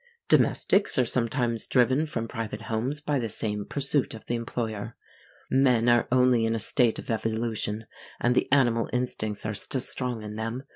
Domestics 0.29 0.97
are 0.97 1.05
sometimes 1.05 1.67
driven 1.67 2.07
from 2.07 2.27
private 2.27 2.63
homes 2.63 2.99
by 2.99 3.19
the 3.19 3.29
same 3.29 3.65
pursuit 3.65 4.15
of 4.15 4.25
the 4.25 4.33
employer. 4.33 4.95
Men 5.51 5.87
are 5.87 6.07
only 6.11 6.43
in 6.43 6.55
a 6.55 6.59
state 6.59 6.97
of 6.97 7.11
evolution, 7.11 7.85
and 8.19 8.33
the 8.33 8.51
animal 8.51 8.89
instincts 8.91 9.45
are 9.45 9.53
still 9.53 9.79
strong 9.81 10.23
in 10.23 10.37
them. 10.37 10.63